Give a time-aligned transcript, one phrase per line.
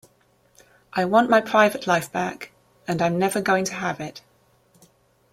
[0.93, 2.51] I want my private life back
[2.87, 4.21] and I'm never going to have it.